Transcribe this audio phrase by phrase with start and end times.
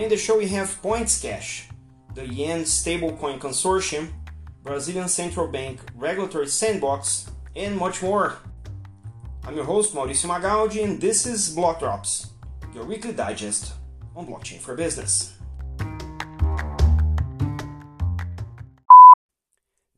[0.00, 1.68] Today in the show we have Points Cash,
[2.14, 4.08] the Yen Stablecoin Consortium,
[4.62, 8.38] Brazilian Central Bank Regulatory Sandbox, and much more.
[9.44, 12.28] I'm your host Mauricio Magaldi, and this is Block Drops,
[12.74, 13.74] your weekly digest
[14.16, 15.34] on blockchain for business.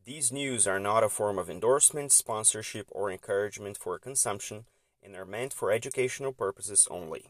[0.04, 4.64] These news are not a form of endorsement, sponsorship, or encouragement for consumption
[5.00, 7.26] and are meant for educational purposes only.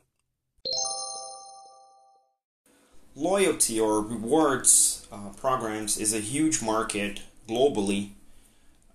[3.14, 8.12] Loyalty or rewards uh, programs is a huge market globally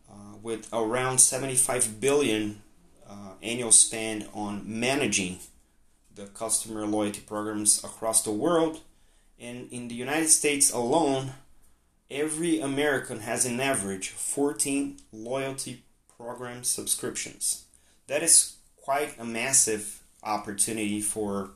[0.10, 2.64] uh, with around 75 billion
[3.08, 5.38] uh, annual spend on managing
[6.16, 8.82] the customer loyalty programs across the world.
[9.40, 11.34] And in the United States alone,
[12.10, 15.84] every American has an average 14 loyalty
[16.18, 17.66] program subscriptions.
[18.08, 21.52] That is quite a massive opportunity for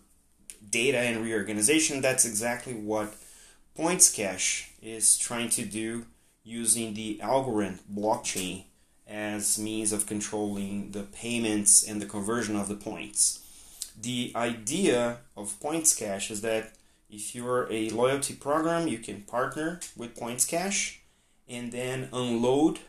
[0.69, 2.01] data and reorganization.
[2.01, 3.15] That's exactly what
[3.75, 6.05] Points Cash is trying to do
[6.43, 8.65] using the Algorand blockchain
[9.07, 13.39] as means of controlling the payments and the conversion of the points.
[13.99, 16.73] The idea of Points Cash is that
[17.09, 21.01] if you're a loyalty program, you can partner with Points Cash
[21.47, 22.79] and then unload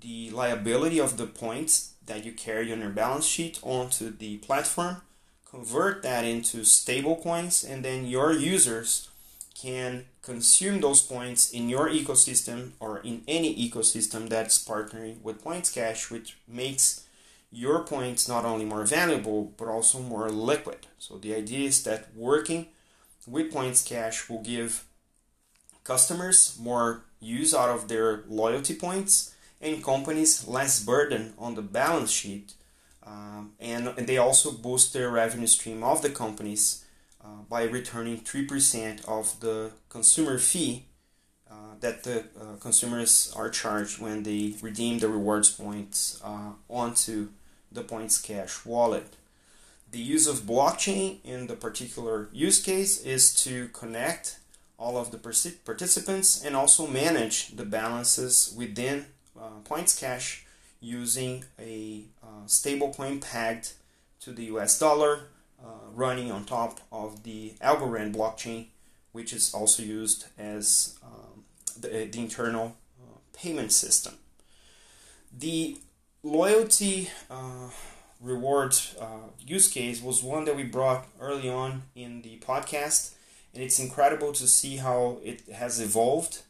[0.00, 5.02] the liability of the points that you carry on your balance sheet onto the platform,
[5.48, 9.08] convert that into stable coins, and then your users
[9.54, 15.70] can consume those points in your ecosystem or in any ecosystem that's partnering with Points
[15.72, 17.06] Cash, which makes
[17.50, 20.86] your points not only more valuable but also more liquid.
[20.98, 22.66] So the idea is that working
[23.26, 24.84] with Points Cash will give
[25.84, 32.10] customers more use out of their loyalty points and companies less burden on the balance
[32.10, 32.52] sheet.
[33.06, 36.84] Um, and, and they also boost their revenue stream of the companies
[37.24, 40.86] uh, by returning 3% of the consumer fee
[41.50, 47.28] uh, that the uh, consumers are charged when they redeem the rewards points uh, onto
[47.70, 49.14] the Points Cash wallet.
[49.90, 54.38] The use of blockchain in the particular use case is to connect
[54.78, 59.06] all of the participants and also manage the balances within
[59.38, 60.45] uh, Points Cash
[60.80, 63.72] using a uh, stablecoin pegged
[64.20, 65.28] to the US dollar
[65.62, 68.66] uh, running on top of the Algorand blockchain,
[69.12, 71.44] which is also used as um,
[71.80, 74.14] the, the, internal uh, payment system.
[75.36, 75.78] The
[76.22, 77.70] loyalty uh,
[78.20, 83.14] reward uh, use case was one that we brought early on in the podcast,
[83.54, 86.42] and it's incredible to see how it has evolved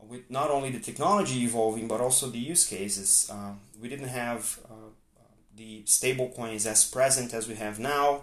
[0.00, 3.30] with not only the technology evolving but also the use cases.
[3.32, 4.90] Uh, we didn't have uh,
[5.56, 8.22] the stable coins as present as we have now,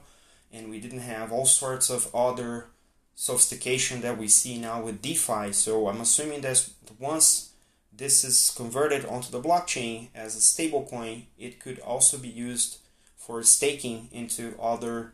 [0.51, 2.67] and we didn't have all sorts of other
[3.16, 5.51] sophistication that we see now with DeFi.
[5.51, 6.69] So I'm assuming that
[7.00, 7.51] once
[7.95, 12.79] this is converted onto the blockchain as a stable coin, it could also be used
[13.17, 15.13] for staking into other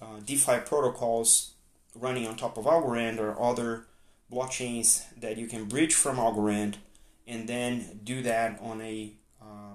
[0.00, 1.52] uh, DeFi protocols
[1.94, 3.86] running on top of Algorand or other
[4.30, 6.76] blockchains that you can bridge from Algorand
[7.26, 9.74] and then do that on a uh,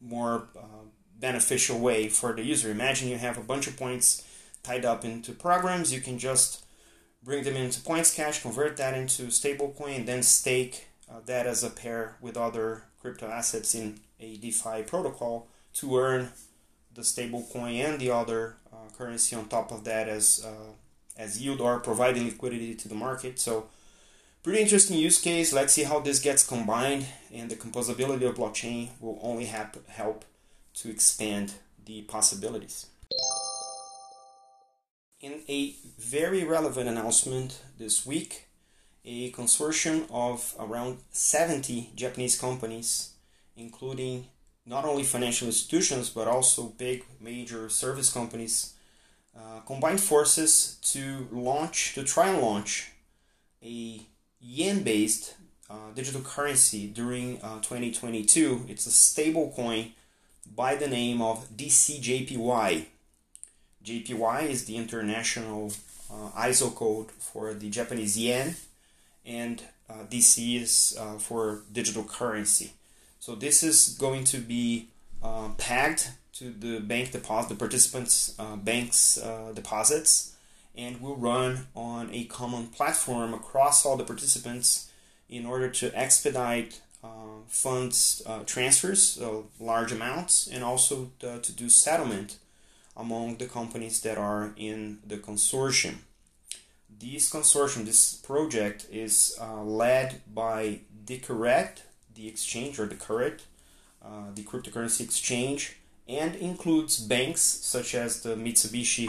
[0.00, 0.84] more uh,
[1.18, 2.70] beneficial way for the user.
[2.70, 4.26] Imagine you have a bunch of points
[4.62, 6.64] tied up into programs, you can just
[7.22, 11.70] bring them into Points Cash, convert that into stablecoin, then stake uh, that as a
[11.70, 16.30] pair with other crypto assets in a DeFi protocol to earn
[16.94, 20.72] the stable coin and the other uh, currency on top of that as uh,
[21.16, 23.38] as yield or providing liquidity to the market.
[23.38, 23.68] So
[24.42, 25.52] pretty interesting use case.
[25.52, 30.24] Let's see how this gets combined and the composability of blockchain will only help help
[30.74, 32.86] to expand the possibilities.
[35.20, 38.46] In a very relevant announcement this week,
[39.04, 43.12] a consortium of around 70 Japanese companies,
[43.56, 44.26] including
[44.64, 48.74] not only financial institutions but also big major service companies
[49.36, 52.92] uh, combined forces to launch to try and launch
[53.62, 54.00] a
[54.40, 55.34] yen based
[55.68, 59.92] uh, digital currency during uh, 2022 it's a stable coin
[60.54, 62.86] by the name of DCJPY
[63.84, 65.72] JPY is the international
[66.10, 68.56] uh, ISO code for the Japanese yen
[69.24, 72.72] and uh, DC is for digital currency.
[73.20, 74.88] So this is going to be
[75.22, 80.34] uh, pegged to the bank deposit, the participants' uh, bank's uh, deposits,
[80.76, 84.90] and will run on a common platform across all the participants
[85.28, 87.08] in order to expedite uh,
[87.48, 92.36] funds uh, transfers, so large amounts, and also to, to do settlement
[92.96, 95.96] among the companies that are in the consortium.
[96.98, 101.78] This consortium, this project, is uh, led by DeCurret,
[102.14, 103.40] the exchange or DeCurret,
[104.04, 105.76] uh, the cryptocurrency exchange,
[106.06, 109.08] and includes banks such as the Mitsubishi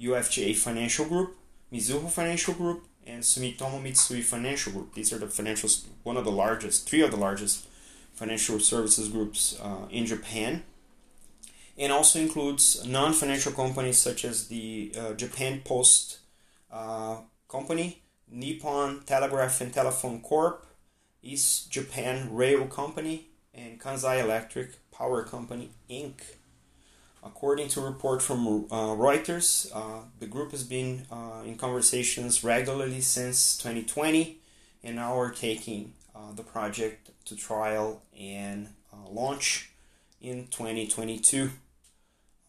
[0.00, 1.36] UFJ Financial Group,
[1.72, 4.94] Mizuho Financial Group, and Sumitomo Mitsui Financial Group.
[4.94, 7.66] These are the financials, one of the largest, three of the largest
[8.14, 10.62] financial services groups uh, in Japan.
[11.76, 16.18] And also includes non-financial companies such as the uh, Japan Post
[16.72, 17.18] uh,
[17.48, 20.66] Company, Nippon Telegraph and Telephone Corp,
[21.22, 26.20] East Japan Rail Company, and Kansai Electric Power Company Inc.
[27.28, 32.42] According to a report from uh, Reuters, uh, the group has been uh, in conversations
[32.42, 34.38] regularly since 2020,
[34.82, 39.70] and now we're taking uh, the project to trial and uh, launch
[40.22, 41.50] in 2022.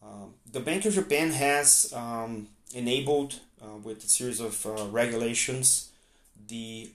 [0.01, 5.91] Um, the Bank of Japan has um, enabled, uh, with a series of regulations,
[6.47, 6.89] the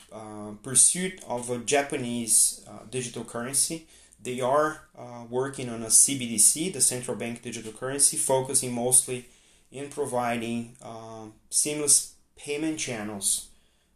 [0.62, 3.86] pursuit of a Japanese digital currency
[4.24, 9.26] they are uh, working on a CBDC, the central bank digital currency, focusing mostly
[9.70, 13.48] in providing uh, seamless payment channels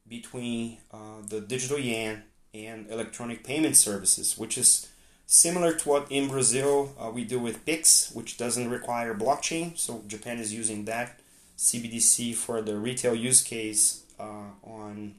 [0.06, 2.22] between uh, the digital yen
[2.54, 4.88] and electronic payment services, which is
[5.26, 9.76] similar to what in Brazil uh, we do with Pix, which doesn't require blockchain.
[9.78, 11.20] So Japan is using that
[11.56, 15.14] CBDC for the retail use case uh, on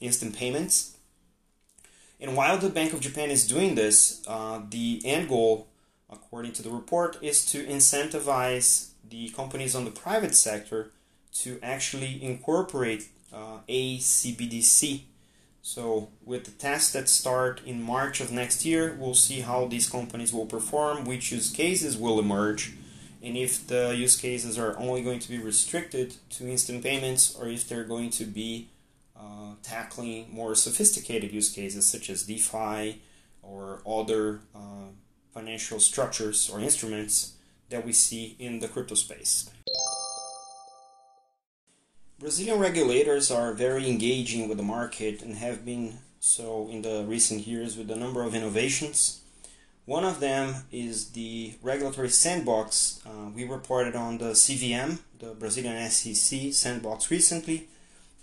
[0.00, 0.97] instant payments.
[2.20, 5.68] And while the Bank of Japan is doing this, uh, the end goal,
[6.10, 10.90] according to the report, is to incentivize the companies on the private sector
[11.32, 15.02] to actually incorporate uh, a CBDC.
[15.62, 19.88] So, with the tests that start in March of next year, we'll see how these
[19.88, 22.72] companies will perform, which use cases will emerge,
[23.22, 27.48] and if the use cases are only going to be restricted to instant payments or
[27.48, 28.68] if they're going to be
[29.18, 33.00] uh, tackling more sophisticated use cases such as DeFi
[33.42, 34.88] or other uh,
[35.32, 37.34] financial structures or instruments
[37.70, 39.50] that we see in the crypto space.
[42.18, 47.46] Brazilian regulators are very engaging with the market and have been so in the recent
[47.46, 49.20] years with a number of innovations.
[49.84, 53.00] One of them is the regulatory sandbox.
[53.06, 57.68] Uh, we reported on the CVM, the Brazilian SEC sandbox recently,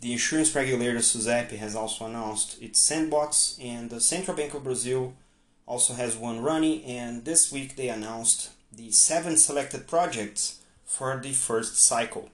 [0.06, 5.16] the insurance regulator SUSEP has also announced its sandbox, and the Central Bank of Brazil
[5.66, 6.84] also has one running.
[6.84, 12.30] And this week they announced the seven selected projects for the first cycle.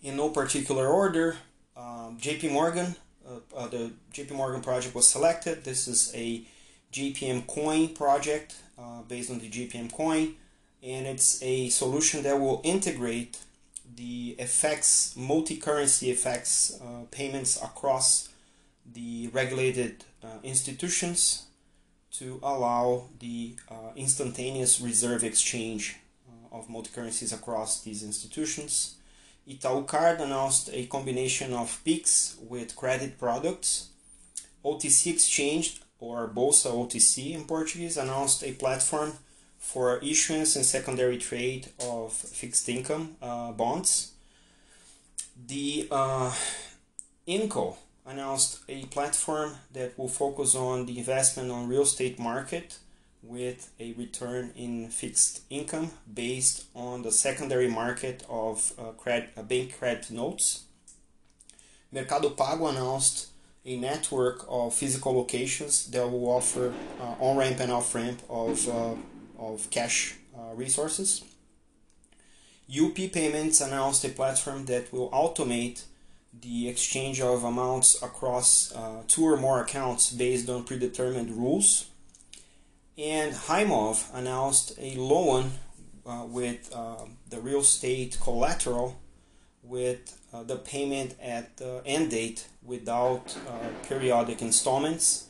[0.00, 1.38] In no particular order,
[1.76, 2.94] um, JP Morgan,
[3.28, 5.64] uh, uh, the JP Morgan project was selected.
[5.64, 6.42] This is a
[6.92, 10.36] JPM coin project uh, based on the JPM coin,
[10.84, 13.38] and it's a solution that will integrate
[13.94, 18.28] the effects, multi-currency effects, uh, payments across
[18.92, 21.46] the regulated uh, institutions
[22.12, 25.96] to allow the uh, instantaneous reserve exchange
[26.28, 28.96] uh, of multi-currencies across these institutions.
[29.48, 33.88] Itaú Card announced a combination of PIX with credit products.
[34.64, 39.12] OTC Exchange, or Bolsa OTC in Portuguese, announced a platform
[39.58, 44.12] for issuance and secondary trade of fixed income uh, bonds.
[45.46, 46.32] The uh,
[47.26, 52.78] INCO announced a platform that will focus on the investment on real estate market
[53.22, 59.42] with a return in fixed income based on the secondary market of uh, credit, uh,
[59.42, 60.64] bank credit notes.
[61.92, 63.28] Mercado Pago announced
[63.64, 68.68] a network of physical locations that will offer uh, on ramp and off ramp of
[68.68, 68.94] uh,
[69.38, 71.24] of cash uh, resources.
[72.70, 75.84] UP Payments announced a platform that will automate
[76.38, 81.86] the exchange of amounts across uh, two or more accounts based on predetermined rules.
[82.98, 85.52] And Himov announced a loan
[86.04, 89.00] uh, with uh, the real estate collateral
[89.62, 95.27] with uh, the payment at the end date without uh, periodic installments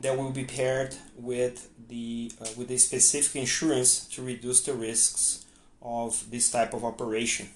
[0.00, 5.44] that will be paired with the uh, with a specific insurance to reduce the risks
[5.82, 7.48] of this type of operation.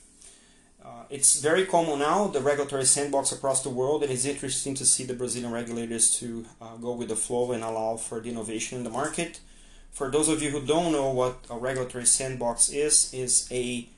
[0.85, 4.03] Uh, it's very common now, the regulatory sandbox across the world.
[4.03, 7.63] It is interesting to see the Brazilian regulators to uh, go with the flow and
[7.63, 9.39] allow for the innovation in the market.
[9.93, 13.89] For those of you who don't know what a regulatory sandbox is, is a,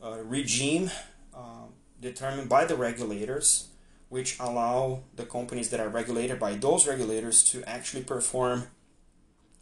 [0.00, 0.90] a regime
[1.34, 1.66] uh,
[2.00, 3.68] determined by the regulators
[4.08, 8.68] which allow the companies that are regulated by those regulators to actually perform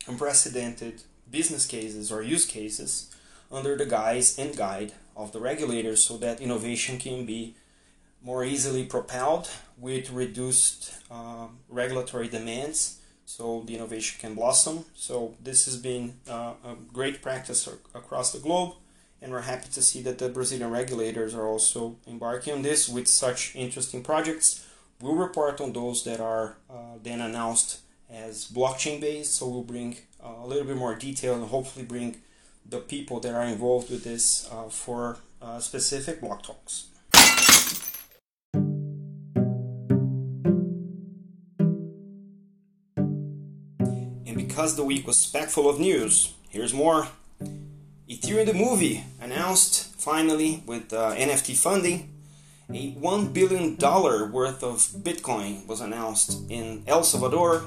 [0.06, 3.14] unprecedented business cases or use cases
[3.50, 7.56] under the guise and guide of the regulators so that innovation can be
[8.22, 9.48] more easily propelled
[9.78, 14.84] with reduced uh, regulatory demands so the innovation can blossom.
[14.94, 18.74] So this has been uh, a great practice across the globe
[19.22, 23.08] and we're happy to see that the Brazilian regulators are also embarking on this with
[23.08, 24.66] such interesting projects.
[25.00, 27.80] We'll report on those that are uh, then announced
[28.10, 32.16] as blockchain based, so we'll bring uh, a little bit more detail and hopefully bring
[32.68, 36.86] the people that are involved with this uh, for uh, specific block talks.
[44.26, 47.08] And because the week was packed full of news, here's more.
[48.16, 52.14] Ethereum the movie announced finally with uh, NFT funding
[52.70, 53.76] a $1 billion
[54.32, 57.64] worth of Bitcoin was announced in El Salvador,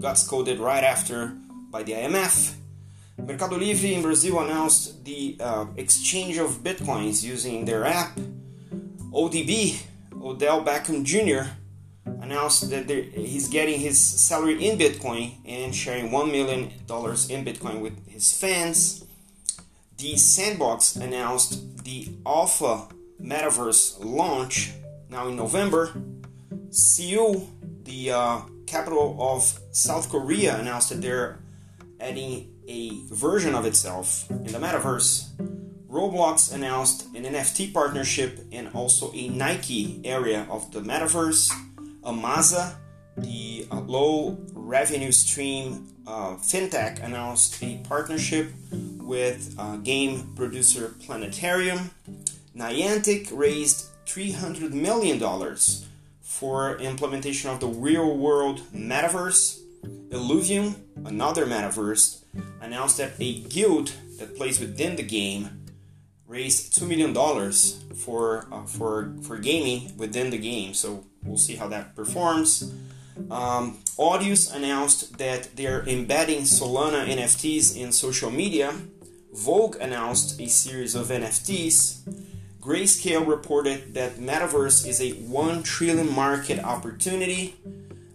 [0.00, 1.36] got scolded right after
[1.70, 2.54] by the IMF.
[3.18, 8.18] Mercado Livre in Brazil announced the uh, exchange of Bitcoins using their app.
[9.12, 9.82] ODB,
[10.22, 11.50] Odell Beckham Jr.,
[12.22, 18.06] announced that he's getting his salary in Bitcoin and sharing $1 million in Bitcoin with
[18.08, 19.05] his fans
[19.98, 22.88] the Sandbox announced the Alpha
[23.20, 24.72] Metaverse launch
[25.08, 25.92] now in November.
[26.70, 27.48] Seoul,
[27.84, 31.38] the uh, capital of South Korea, announced that they're
[31.98, 35.28] adding a version of itself in the metaverse.
[35.88, 41.50] Roblox announced an NFT partnership and also a Nike area of the metaverse.
[42.02, 42.74] Amaza,
[43.16, 48.50] the uh, low revenue stream uh, fintech, announced a partnership
[49.06, 51.90] with uh, game producer Planetarium.
[52.56, 55.20] Niantic raised $300 million
[56.20, 59.60] for implementation of the real world metaverse.
[60.10, 62.22] Illuvium, another metaverse,
[62.60, 65.66] announced that a guild that plays within the game
[66.26, 67.14] raised $2 million
[67.94, 70.74] for, uh, for, for gaming within the game.
[70.74, 72.74] So we'll see how that performs.
[73.30, 78.74] Um, Audius announced that they're embedding Solana NFTs in social media
[79.36, 82.00] Vogue announced a series of NFTs.
[82.58, 87.54] Grayscale reported that Metaverse is a 1 trillion market opportunity.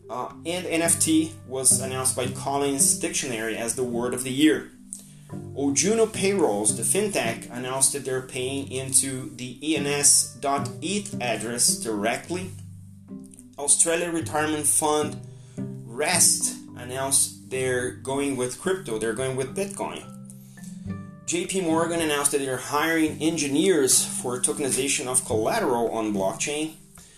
[0.10, 4.72] Uh, and NFT was announced by Collins Dictionary as the word of the year.
[5.56, 12.50] Ojuno Payrolls, the fintech, announced that they're paying into the ENS.ETH address directly.
[13.58, 15.22] Australia Retirement Fund
[15.86, 20.21] REST announced they're going with crypto, they're going with Bitcoin.
[21.32, 26.74] JP Morgan announced that they're hiring engineers for tokenization of collateral on blockchain.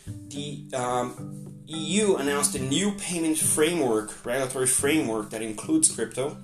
[0.06, 6.38] The um, EU announced a new payment framework, regulatory framework that includes crypto.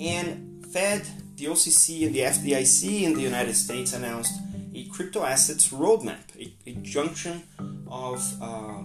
[0.00, 4.40] And Fed, the OCC, and the FDIC in the United States announced
[4.74, 7.42] a crypto assets roadmap, a, a junction
[7.86, 8.82] of uh,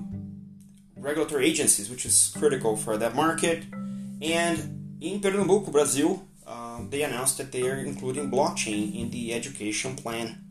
[0.97, 3.63] regulatory agencies, which is critical for that market.
[4.21, 6.27] And in Pernambuco, Brazil,
[6.75, 10.41] um, they announced that they are including blockchain in the education plan.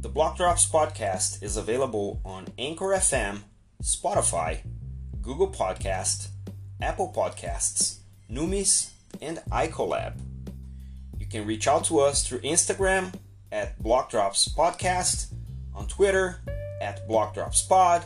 [0.00, 3.40] The Block Drops podcast is available on Anchor FM,
[3.82, 4.60] Spotify,
[5.20, 6.28] Google Podcast,
[6.80, 7.98] Apple Podcasts,
[8.30, 10.20] Numis, and iColab.
[11.18, 13.14] You can reach out to us through Instagram
[13.50, 15.33] at Block Drops Podcast,
[15.74, 16.40] on Twitter
[16.80, 18.04] at blockdropspod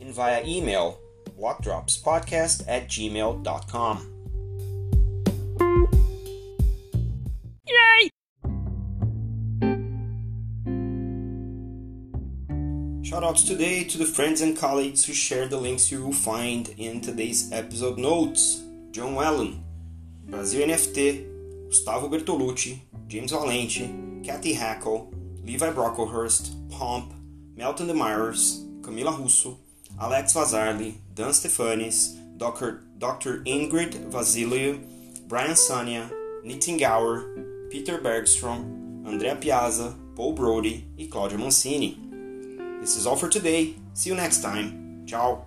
[0.00, 1.00] and via email
[1.38, 4.06] blockdropspodcast at gmail.com.
[7.66, 8.10] Yay!
[13.02, 17.00] Shoutouts today to the friends and colleagues who shared the links you will find in
[17.00, 18.62] today's episode notes.
[18.92, 19.64] John Allen,
[20.26, 25.12] Brasil NFT, Gustavo Bertolucci, James Valente, Cathy Hackl,
[25.44, 27.12] Levi Brocklehurst, Pomp,
[27.56, 29.58] Melton de Myers, Camila Russo,
[30.00, 32.80] Alex Vazarli, Dan Stefanis, Dr.
[32.96, 33.44] Dr.
[33.44, 34.80] Ingrid Vasilio,
[35.28, 36.10] Brian Sania,
[36.42, 41.98] Nitin Gower, Peter Bergstrom, Andrea Piazza, Paul Brody e Claudia Mancini.
[42.80, 43.74] This is all for today.
[43.92, 45.04] See you next time.
[45.06, 45.44] Ciao.